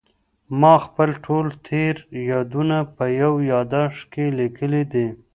ما 0.59 0.73
خپل 0.85 1.09
ټول 1.25 1.45
تېر 1.67 1.95
یادونه 2.31 2.77
په 2.95 3.03
یو 3.21 3.33
یادښت 3.51 4.01
کې 4.13 4.25
لیکلي 4.39 4.83
دي. 4.93 5.07